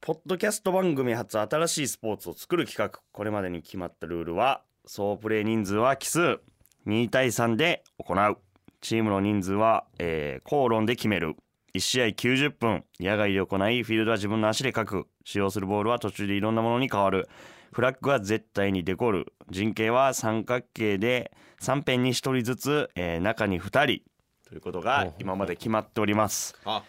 [0.00, 3.00] ポッドキャスト番組初新しいスポーツを作る企画。
[3.10, 6.38] これまでに決まったルールは総プレー人数は奇数。
[6.86, 8.38] 2対3で行う
[8.80, 11.34] チームの人数は、えー口論で決める。
[11.74, 12.84] 1試合90分。
[13.00, 15.06] 野外で行いフィールドは自分の足で書く。
[15.24, 17.28] 使用するボールは途中でいろんなものに変わる。
[17.72, 19.32] フラッグは絶対にデコる。
[19.50, 24.02] 陣形は三角形で3辺に1人ずつ、えー中に2人。
[24.48, 26.56] ということが今まで決まっております。
[26.64, 26.82] あ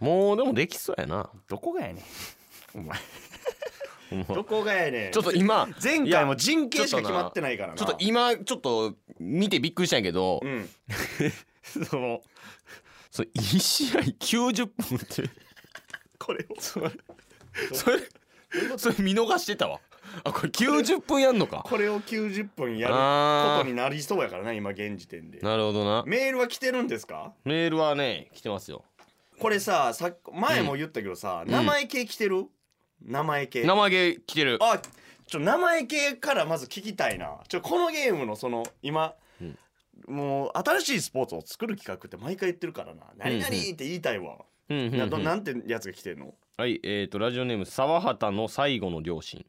[0.00, 1.30] もうでもできそうやな。
[1.48, 2.00] どこがやね
[2.74, 2.78] ん。
[2.78, 2.98] お前
[4.34, 5.12] どこがやねん。
[5.12, 7.74] ちょっと今前回も陣形しか決まってないからな。
[7.76, 10.68] ちょっと今ちょっと見てびっくりしたんやけど、うん。
[11.62, 12.22] その
[13.10, 15.30] その1試合90分って。
[16.18, 16.60] これを。
[16.60, 16.90] それ
[17.72, 17.98] それ
[18.76, 19.80] それ見逃してたわ。
[20.24, 21.62] あこれ90分やんのか。
[21.66, 25.40] これを90分やることになりそうやからな今現時点で。
[25.40, 26.02] なるほどな。
[26.06, 27.32] メールは来てるんですか？
[27.44, 28.84] メールはね来てますよ。
[29.38, 31.50] これささ前も言ったけどさ、ん。
[31.50, 32.46] 名前系来てる？
[33.04, 33.64] 名前系。
[33.64, 34.58] 名前来てる。
[34.60, 34.80] あ
[35.26, 37.38] ちょ名前系からまず聞きたいな。
[37.48, 39.58] ちょこのゲームのその今、うん。
[40.06, 44.36] もう新しいスポーツを作る企画って毎回言ってるからな「何々」って言いたいわ、
[44.68, 46.34] うんうんうんなどなんてやつが来てんの？
[46.56, 49.44] はいえー、とラジオネーム沢畑の最後の両親。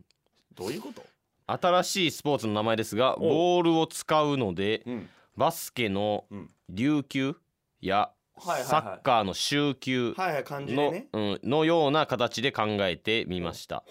[0.55, 1.03] どういうこと？
[1.47, 5.09] 新しいスポーツの名前ですがボールを使うのでうん。
[5.37, 6.49] バスケのうん。
[6.69, 7.35] 琉球
[7.81, 13.83] やサッカーの週球はいはい感じでの,、のような形で考えてみました。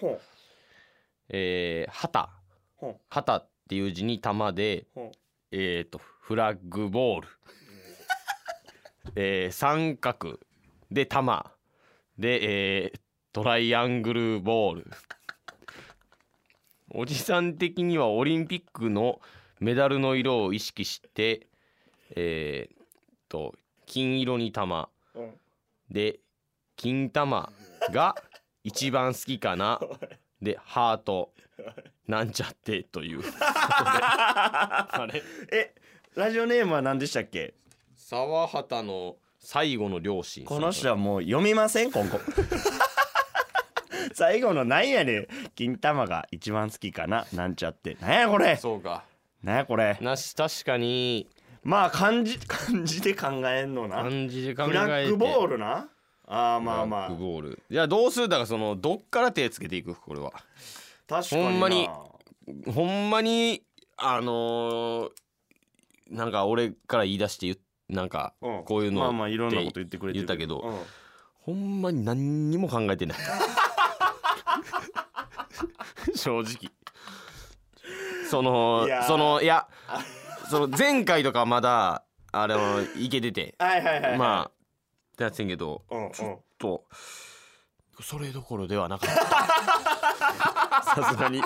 [1.29, 2.29] えー、旗。
[3.09, 5.11] 旗っていう字に玉で、ほ
[5.51, 7.27] えー、とフラッグボール、
[9.15, 10.39] えー、三角
[10.91, 11.51] で玉。
[12.17, 12.99] で、えー、
[13.31, 14.87] トライアングルボール。
[16.91, 19.21] おじさん的にはオリンピックの
[19.59, 21.49] メダルの色を意識して
[22.15, 22.78] えー、と
[23.89, 24.87] 金色に玉。
[25.15, 25.33] う、うん。
[25.91, 26.19] で
[26.77, 27.51] 金玉
[27.91, 28.15] が
[28.63, 29.79] 一番好きかな。
[30.41, 31.33] でハート。
[32.07, 33.21] なんちゃってという。
[33.41, 35.21] あ れ
[35.51, 35.75] え
[36.15, 37.53] ラジオネームは何でしたっけ？
[37.97, 40.45] 沢畑の最後の両親。
[40.45, 41.91] この人はもう読みません？
[41.91, 42.19] 今後
[44.13, 45.27] 最後のなんやねん。
[45.55, 47.27] 金玉が一番好きかな。
[47.33, 47.97] なんちゃって。
[47.99, 48.55] なんやこれ？
[48.55, 49.03] そうか。
[49.43, 49.97] なんやこれ？
[50.01, 51.27] なし確かに
[51.63, 53.97] まあ漢字漢字で考えんのな。
[53.97, 54.71] 漢字で考えて。
[54.71, 55.89] フラッグボールな。
[56.31, 57.63] あーまあまフラッグあボール。
[57.69, 58.29] じゃあどうする？
[58.29, 59.95] だからそのどっから手つけていく？
[59.95, 60.31] これは。
[61.07, 61.49] 確かにな。
[61.51, 61.89] ほんまに
[62.73, 63.63] ほんまに
[63.97, 65.09] あのー
[66.11, 68.63] なんか俺から言い出してなんかうん。
[68.63, 70.79] こういうのまあまあいろんなこと言ってくれてる言ったけどうん。
[71.41, 73.17] ほんまに何にも考えてない。
[76.15, 76.71] 正直。
[78.29, 79.67] そのそのいや
[80.49, 82.55] その前回とかまだあれ
[82.97, 83.55] いけてて。
[83.59, 84.17] はいはいはいはい。
[84.17, 84.51] まあっ
[85.17, 86.11] てやってんけどうんうん。
[86.11, 86.83] ちょっと
[88.01, 89.15] それどころではなかった。
[90.95, 91.41] さすがに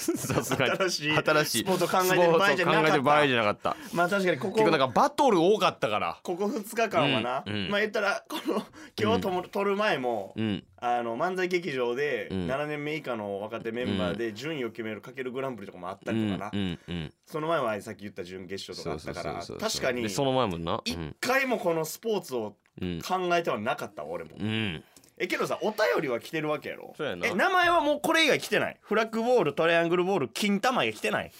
[0.00, 0.76] さすがに。
[0.76, 1.58] 新しい新しい。
[1.58, 2.72] スポーツを考えてる場合じゃなかった。
[2.72, 3.76] スポーツを考えてる場合じゃなかった。
[3.94, 6.18] まあ確かにここ結構なんかバトル多かったから。
[6.22, 7.70] ここ2日間はな、うんうん。
[7.70, 8.62] まあ言ったらこの
[9.00, 10.64] 今日とも、撮る前も、うん。
[10.82, 12.46] あの漫才劇場でうん。
[12.46, 17.12] 7年目以下の若手メンバーで順位を決めるかけるグランプリとかもあったうりとかな、んうんうん。
[17.26, 20.80] その前はさっき言った準決勝とかあったから確かにでその前もな。
[20.84, 24.82] 一回もこのスポーツをうん考えてはなかったわ俺も、うん
[25.22, 26.94] えけどさお便りは来てるわけやろ？
[26.96, 27.26] そうやな。
[27.26, 28.76] え名前はもうこれ以外来てない？
[28.80, 31.30] フラッグボールトライアングルボール金玉が来てない？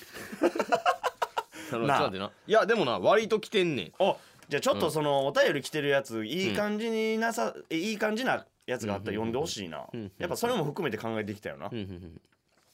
[1.70, 2.30] ちょっと待ってな。
[2.46, 3.92] いやでもな割と来てんねん。
[3.98, 12.20] おじゃあちょっとそのお便り来てるやついい感じになさ、えいい感じなやつがあったら読んでほしいな、うんやっぱそれも含めて考えてきたよな、うんうんうん。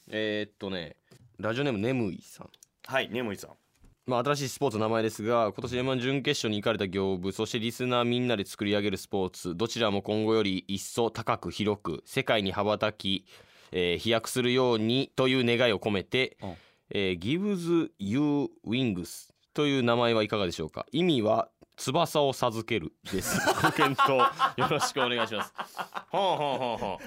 [0.09, 0.95] えーっとね
[1.39, 2.49] ラジオネーム眠いさん。
[2.85, 3.51] はい眠いさん
[4.07, 13.25] まあ、新しいスポーツの名前ですが今年 M1 準決勝に行かれた行部そしてリスナーみんなで作り上げるスポーツどちらも今後より一層高く広く世界に羽ばたき、
[13.73, 16.53] えー飛躍するようにという願いを込めてうん
[16.91, 20.85] 「えー Gives You Wings」という名前はいかがでしょうか。
[20.93, 23.39] 意味は翼を授けるです。
[23.61, 24.19] ご検討
[24.55, 25.53] よろしくお願いします。
[26.09, 26.99] ほんほんほんほん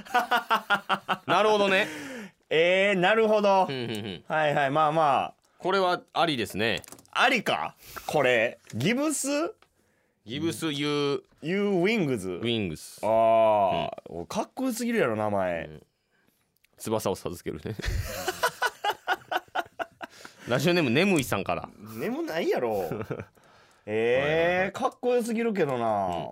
[1.27, 1.89] なるほどね。
[2.51, 4.71] えー、なるほど、はいはい。
[4.71, 6.83] まあまあこれはありですね。
[7.13, 7.75] ありか？
[8.07, 9.29] これギブス
[10.27, 13.91] ？Gives You You Wings Wings ああ、
[14.27, 15.71] かっこよすぎるやろ名前、
[16.79, 17.77] 翼を授けるね。
[20.49, 22.89] ラジオネーム眠いさんから、眠ないやろ。
[23.87, 26.31] えー、かっこよすぎるけどな、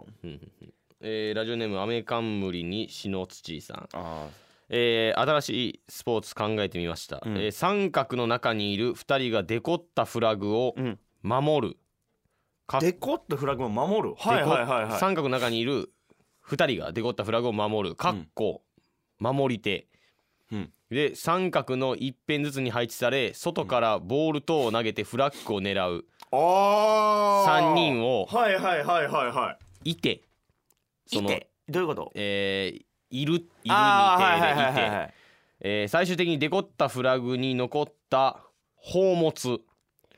[1.00, 4.26] えーラジオネームアメカンムリに篠土さん、あ
[4.70, 7.37] えー新しいスポーツ考えてみました、うん。
[7.38, 10.98] えー三角の中にいる2人がデコったフラグをーうん。
[11.22, 11.76] 守る、
[12.66, 14.14] かデコッとフラグを守る？
[14.16, 14.98] はいはいはいはい。
[15.00, 15.90] 三角の中にいる
[16.46, 17.96] 2人がデコったフラグを守る。
[17.96, 18.62] かっこ、
[19.18, 19.88] 守り手。
[20.52, 20.72] うん。
[20.90, 26.07] で三角の一辺ずつに配置され外からボール等を投げてフラッグを狙う。
[26.31, 29.90] ああ三人をはいはいはいはいはい。
[29.90, 30.22] いて。
[31.07, 31.50] そのいて？
[31.68, 32.12] どういうこと？
[32.14, 35.88] えーいるいるにあーはいはい手でいて。
[35.88, 38.44] 最終的にデコったフラグに残った
[38.84, 39.60] 宝物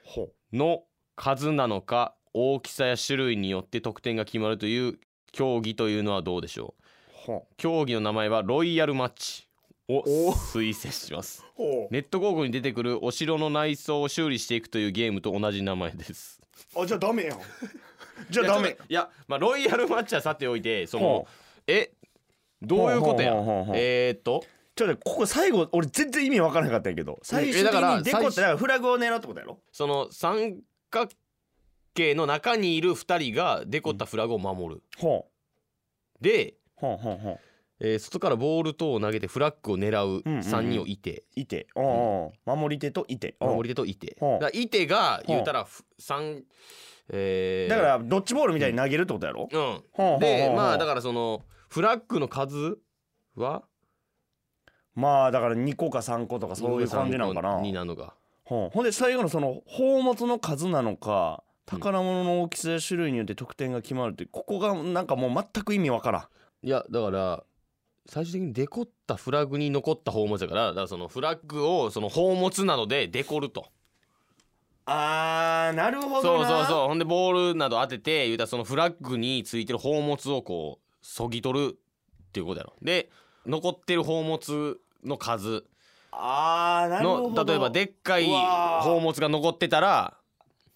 [0.05, 0.83] ほの
[1.17, 4.99] 数なのか大きさや種類によって得点が決まるという
[5.33, 6.83] 競技というのはどうでしょう？
[7.13, 9.49] ほ競技の名前はロイヤルマッチ
[9.89, 11.45] をお推薦します。
[11.55, 16.41] ほネット広告に出てくるお城の内装を修理していくというゲームと同じ名前です。
[16.77, 17.41] あじゃあダメやん。
[18.31, 18.77] じゃあダメ。
[18.89, 21.29] いやまあロイヤルマッチはさておいてそのほ
[21.67, 21.93] え
[22.63, 23.33] どういうことや？
[23.33, 24.45] ほうほうほうほうえー、っと？
[24.77, 29.59] ちょっとねここ最後俺全然意味わからなかったんやけど最終的だからにデコってだからフラグを狙うってことやろ？
[29.73, 30.57] その三
[30.91, 31.11] 角
[31.95, 35.27] 形の中にいる2人がデコったフラグを守る、ほ
[36.21, 37.39] で、うほうほうほう。
[37.83, 40.39] えー外からボール等を投げてフラッグを狙ううんうんうん。
[40.41, 41.67] 3人をいて、いて。
[41.75, 42.57] おうおう。
[42.57, 43.37] 守り手といて。
[43.41, 44.17] 守り手といて。
[44.41, 46.45] だいてが言うたらふ三
[47.11, 47.71] えー。
[47.75, 49.49] だからドッジボールみたいに投げるってことやろ？
[49.51, 49.59] うん。
[49.59, 50.21] ほうほうほう。
[50.21, 52.79] でまあだからそのフラッグの数
[53.37, 53.63] は？
[54.97, 57.61] まあだから2個か3個とかそういう感じなのかな。
[57.61, 57.97] になるの？
[57.97, 58.71] かほう。
[58.75, 66.29] ほんで最後のその宝物の数なのか宝物の大きさや種類によって得点が決まるってここがなんかもう全く意味わから
[66.63, 66.67] ん。
[66.67, 67.45] いやだから
[68.07, 73.67] 最終的にデコったフラグに残った宝物だからだからそのフラッグをその宝物などでデコると。
[74.87, 76.89] あーなるほそうそうそう。
[76.89, 81.77] ほんでボールなど当てて言うたらそのフラッグについてる宝物をこうそぎ取るっ
[82.31, 82.75] ていうことやろ。
[82.81, 83.11] で
[83.45, 85.65] 残ってる宝物の数。
[86.13, 87.31] あーなるほど。
[87.31, 88.85] の例えばでっかいうわー。
[88.85, 90.17] 宝物が残ってたら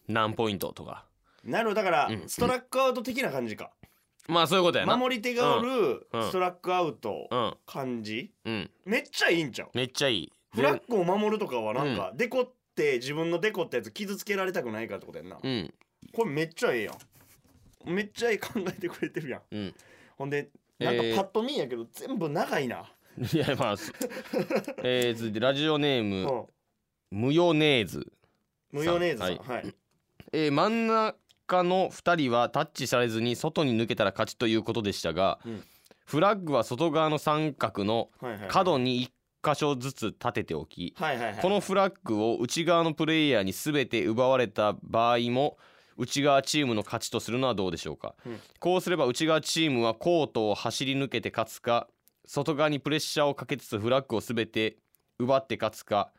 [0.08, 1.04] 何ポイントとか。
[1.44, 1.82] なるほど。
[1.82, 2.28] だから、うん。
[2.28, 3.70] ストラックアウト的な感じか。
[4.26, 4.96] まあそういうことやな。
[4.96, 6.22] 守り手がおるうん。
[6.24, 8.70] ストラックアウトうん感じ、うん。
[8.84, 9.68] めっちゃいいんちゃう。
[9.72, 10.32] めっちゃいい。
[10.52, 15.74] フラッグを守るとかはなんか、デコって自分のデコったやつ傷つけられたくないからってことやんな、うん。
[16.12, 16.94] これめっちゃええやん。
[17.92, 19.42] めっちゃええ考えてくれてるやん。
[19.52, 19.74] うん
[20.24, 21.16] ほんでなんかえー。
[21.16, 22.90] パッと見やけど全部長いな、
[23.32, 23.92] いやまあす
[24.82, 26.46] えー続いてラジオネーうムん、
[27.26, 28.10] ムヨネーズ
[28.72, 29.36] ムヨネーズさん。
[29.36, 29.74] ははい、
[30.32, 35.62] えー真ん中の2人はタッチされずに外に抜けたら勝ちということでしたが、うん。
[36.06, 38.10] フラッグは外側の三角の
[38.48, 39.06] 角に
[39.42, 41.42] 1箇所ずつ立てておき、はいはいはい。
[41.42, 45.56] このフラッグを内側のプレイヤーに全て奪われた場合も
[45.96, 48.40] 内側チームの勝ちとするのはどうでしょうか、うん。
[48.58, 51.88] こうすれば内側チームはコートを走り抜けて勝つか
[52.26, 54.76] 外側にプレッシャーをかけつつフラッグを全て
[55.18, 56.10] 奪って勝つか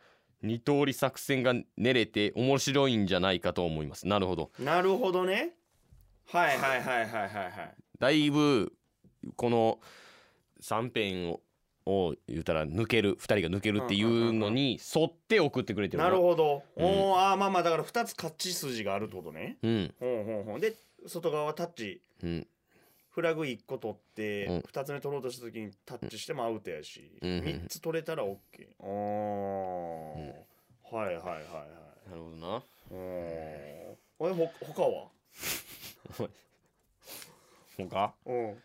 [0.42, 4.08] 二通り作戦が練れて面白いんじゃないかと思います。
[4.08, 4.52] なるほど。
[4.60, 5.54] なるほどね。
[6.32, 7.76] はいはいはいはいはいはい。
[8.00, 8.74] だいぶ
[9.36, 9.80] この
[10.62, 11.42] 3辺を
[11.86, 16.86] を言うたら抜ける2人が抜けるっていうのに沿って送ってくれてるなるほど、うん。
[16.86, 19.58] おおあーまあまあだから2つ勝ち筋があるってことね。
[19.62, 19.94] うん。
[20.00, 20.74] ほうほうほうで
[21.08, 22.02] 外側はタッチ。
[22.24, 22.48] うん。
[23.12, 24.58] フラグ1個取って、うん。
[24.60, 27.44] 2つ目取ろうとした時にタッチしてもアウトやし、うんうん。
[27.46, 28.36] 3つ取れたら OK
[28.82, 28.86] あー、
[30.92, 31.44] はいはいはいはい。
[32.10, 32.58] なるほどな。
[32.58, 34.32] うー。
[34.32, 35.08] んほ他は？
[37.78, 38.14] 他？
[38.26, 38.58] うん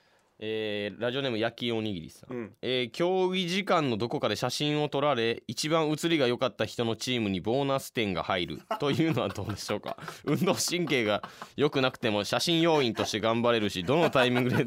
[0.42, 2.52] えーラジオネーム焼きおにぎりさん、うん。
[2.62, 8.62] えー競技時間のどこかで写真を撮られ一番写りが良かった人のチームにボーナス点が入る。
[8.80, 9.98] というのはどうでしょうか？
[10.24, 11.22] 運動神経が
[11.56, 14.66] 良くなくても写真要員として頑張れるしどのタイミングで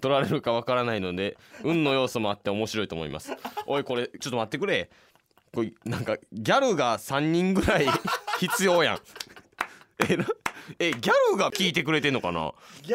[0.00, 3.32] 撮られるかわからないので運の要素もあって面白いと思います。
[3.66, 4.90] おいこれちょっと待ってくれ。
[5.54, 7.86] これなんかギャルが3人ぐらい
[8.40, 8.98] 必要やん。
[10.08, 10.26] えな
[10.78, 12.52] えギャルが聞いてくれてんのかな？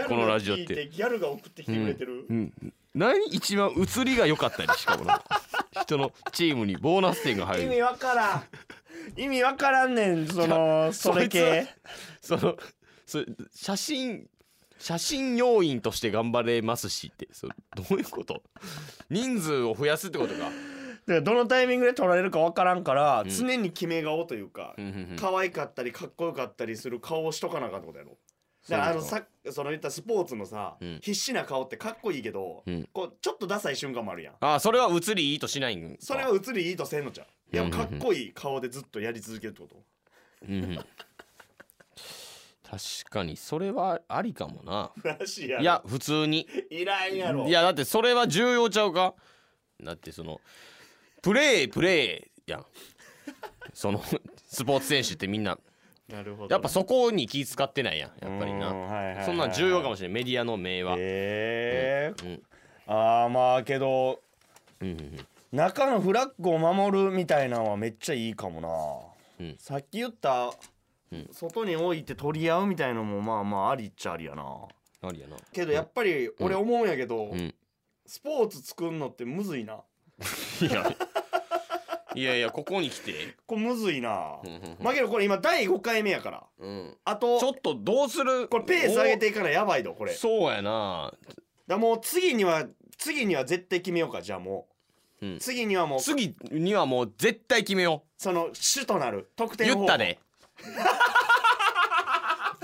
[0.08, 0.90] このがラジオって。
[0.90, 2.54] ギャルが送ってきてくれてる、うん、
[2.94, 3.26] 何？
[3.28, 5.22] 一番写りが良かったりしかもな
[5.84, 7.64] 人のチームにボーナス点が入る。
[7.66, 8.44] 意味わからん。
[9.18, 11.68] 意味わからんねんそのそれ系。
[12.22, 12.58] その
[13.06, 14.28] そ写真
[14.78, 17.28] 写真要員として頑張れますしって。
[17.32, 17.56] そど
[17.92, 18.44] ういうこと？
[19.10, 20.52] 人数を増やすってことか、
[21.16, 23.30] だからどのタイミングで取られるかわからんから、ん。
[23.30, 25.16] 常に決め顔というか、うんうんうん。
[25.18, 28.18] 可愛かったりかっこよかったりする顔をしとかなあかんってことやろ。
[28.70, 31.00] だからあのそうさその言ったスポーツのさ、うん。
[31.02, 32.88] 必死な顔ってかっこいいけど、うん。
[32.94, 34.36] こうちょっとダサい瞬間もあるやん。
[34.40, 35.98] あそれは写りいいとしないんか。
[36.00, 37.88] それは映りいいとせんのじゃんいやうんうんうん。
[37.88, 39.76] かっこいい顔でずっとやり続けるってこと？
[40.48, 40.76] うんうん。
[40.76, 40.86] 確
[43.10, 44.92] かにそれはありかもな。
[45.04, 45.62] らしいやろ。
[45.62, 46.48] いや普通に。
[46.70, 47.48] いらんやろ。
[47.48, 49.16] いやだってそれは重要ちゃうか？
[49.84, 50.40] だってその
[51.22, 52.66] プレープレーやん。
[53.74, 54.02] その
[54.48, 55.58] スポーツ選手ってみんな。
[56.10, 56.54] なるほど。
[56.54, 58.10] やっぱそこに気使ってないやん。
[58.22, 59.26] やっぱりうんなはいはいはい。
[59.26, 62.42] そんなん重要かもしれないメディアの名は、へえうん
[62.88, 64.20] あーまあけど
[64.82, 68.62] うんうん中のフラッグを守るみたいなのはめっちゃいいかも
[69.40, 69.56] な、うん。
[69.58, 70.52] さっき言った、
[71.12, 71.30] うん。
[71.32, 74.44] 外に置いて取り合うみたいのもまあまあありっちゃありやな。
[75.04, 75.38] ありやな。
[75.54, 77.54] けどやっぱり俺思うんやけど、うん。
[78.06, 79.82] スポーツ作んのってむずいな。
[80.62, 80.96] いや
[82.16, 83.36] いやいやここに来て。
[83.46, 84.38] これむずいな、
[84.80, 86.44] まあけどこれ今第5回目やから。
[86.60, 86.98] うん。
[87.06, 88.48] あとちょっとどうする？
[88.48, 90.12] これペース上げていかないやばいどこれ。
[90.12, 91.14] だかそうやな。
[91.68, 92.66] らもう次には
[92.98, 94.68] 次には絶対決めようかじゃあも
[95.22, 95.40] う、うん。
[95.40, 100.20] 次にはもう次にはもう絶対決めよその主となる得う点言ったで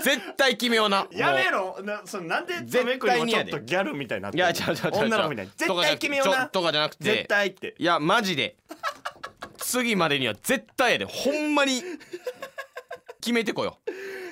[0.00, 1.08] 絶対決めような。
[1.10, 5.52] やめもろなそのなんで絶めくりもちょっとギャルみたいになってういやちゃうちゃうちゃう女の子みたいに。
[5.56, 6.46] 絶対決めような。
[6.46, 7.74] とかじゃなく絶て対って。
[7.78, 8.56] いやマジで
[9.68, 11.04] 次までには絶対やで。
[11.04, 11.82] ほんまに。
[13.20, 13.78] 決めてこよ。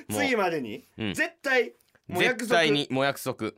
[0.09, 0.20] もう。
[0.22, 1.14] 次までに、うん。
[1.14, 1.75] 絶対
[2.09, 2.38] もう約束。
[2.38, 3.53] 絶対にもう約束。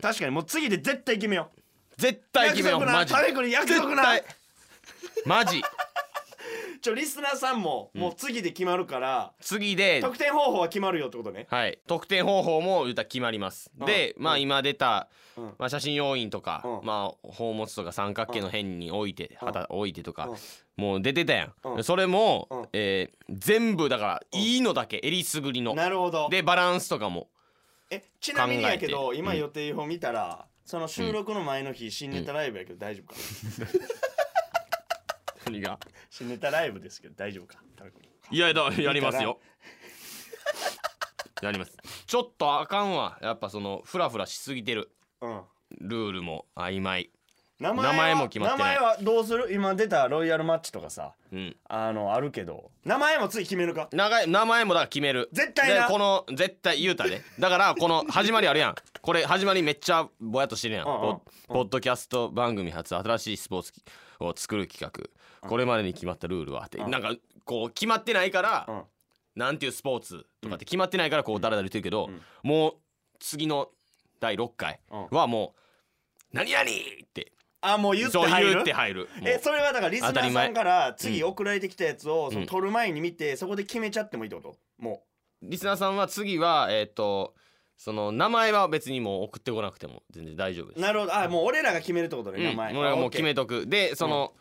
[0.00, 0.30] 確かに。
[0.30, 1.60] もう次で絶対決めよう。
[2.00, 2.82] 絶対決めよう。
[2.82, 2.98] 約束な。
[2.98, 3.14] マジ。
[3.14, 4.14] タメコに約束な。
[4.14, 4.24] 絶対。
[5.26, 5.62] マジ。
[6.80, 10.00] ちょリスナーさんももう次で決まるから、次で。
[10.00, 11.48] 得点方法は決まるよってことね。
[11.50, 11.80] はい。
[11.88, 13.72] 得点方法も言ったら決まります。
[13.76, 13.86] うん。
[13.86, 15.44] でまあうん今出たうん。
[15.58, 16.86] まあ写真要因とかうん。
[16.86, 19.46] まあ宝物とか三角形の辺に置いてうん。
[19.48, 20.36] 旗置いてとかうん
[20.78, 21.80] もう出てたやうん。
[21.80, 22.68] んそれもうん。
[22.72, 25.74] えー全部だからいいのだけえりすぐりの。
[25.74, 26.30] なるほど。
[26.30, 27.28] でバランスとかも。
[27.90, 29.20] えちなみにやけど考えて。
[29.20, 33.20] 今予定表見たら、その収録の前の日新ネタライブやけど大丈夫か、
[35.44, 35.78] 何が？
[36.08, 37.58] 新ネタライブですけど大丈夫か？
[38.30, 39.38] いやだやりますよ。
[41.42, 41.76] やります。
[42.06, 43.18] ちょっとあかんわ。
[43.20, 44.90] やっぱそのフラフラしすぎてる。
[45.20, 45.42] うん。
[45.80, 47.10] ルールも曖昧
[47.60, 48.76] 名前は名前も決まってない。
[48.76, 49.52] 名前はどうする？
[49.52, 51.56] 今出たロイヤルマッチとかさうん。
[51.68, 52.70] あのあるけど。
[52.84, 53.88] 名前も次決めるか？
[53.92, 55.28] 長い名前もだから決める。
[55.32, 55.86] 絶対な。
[55.86, 57.22] でこの絶対言うたで。
[57.38, 58.74] だからこの始まりあるやん。
[59.02, 60.86] これ始まりめっちゃぼやっとしてるやん。
[60.86, 61.00] うんうん
[61.48, 63.72] ポポッドキャスト番組初新しいスポーツ
[64.20, 65.10] を作る企
[65.42, 65.48] 画。
[65.48, 66.78] これまでに決まったルールはって。
[66.78, 66.90] うん。
[66.90, 67.12] なんか
[67.44, 68.82] こう決まってないからうん。
[69.34, 72.20] なんていうスポーツとかって決まってないからこうだらだら言ってるけどうん。
[72.42, 72.74] もう
[73.18, 73.68] 次の
[74.20, 74.78] 第6回
[75.10, 75.60] はもう
[76.32, 76.66] 「何々!」っ
[77.12, 78.52] てあもう言ってそう入る？
[78.54, 79.08] 言って入る。
[79.20, 79.28] もう。
[79.28, 84.56] えそれはだからリスナーさんから次送られてきたやつをそのうん撮る前に見てそこで決めちゃってもいいってこと？
[84.78, 85.02] も
[85.42, 87.34] リスナーさんは次はえっと
[87.76, 90.78] その名前は別にもう送ってこなくても全然大丈夫です。
[90.78, 91.14] うなるほど。
[91.16, 92.44] あもう俺らが決めるってことねうん。
[92.50, 92.76] 名前。
[92.76, 93.66] 俺はもう決めとく。
[93.66, 94.32] でその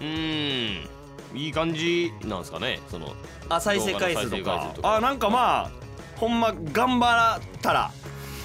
[0.00, 0.88] うーん。
[1.34, 2.80] いい感じなんですかね。
[2.90, 3.14] その
[3.48, 4.74] あ再生回数とか。
[4.82, 5.87] あなんかまあ
[6.18, 7.90] ほんま頑張ったら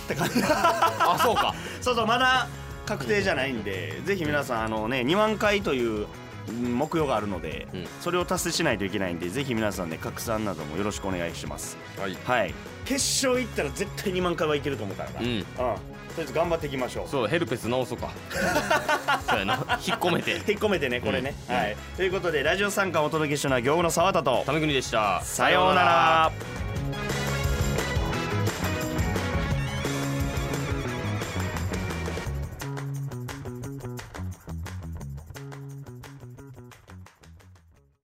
[0.06, 0.42] って感じ。
[0.48, 1.54] あそうか。
[1.82, 2.48] そうそうまだ
[2.86, 6.08] 確定じゃないんでぜひ皆さんあのね2万回という
[6.50, 7.88] うん目標があるので、うん。
[8.02, 11.78] それを達成しないといけないんでぜひ皆さんね拡散などもよろしくお願いします。
[11.98, 12.18] はい。
[12.26, 12.54] はい。
[12.86, 15.20] 決勝行ったら絶対2万回はいけると思うからな。
[15.22, 15.28] うん。
[15.28, 15.44] うん。
[15.44, 15.68] とり
[16.20, 17.08] あえず頑張っていきましょう。
[17.08, 18.10] そうヘルペス直そうか。
[19.28, 19.54] そうやな。
[19.54, 20.34] 引っ込めて。
[20.36, 21.56] 引っ込めてねこれね、うん。
[21.56, 21.78] はい。
[21.96, 24.44] ということでラジオ参加をお届けしたのは行の沢田と。
[24.46, 25.22] タメ国でした。
[25.24, 26.32] さようなら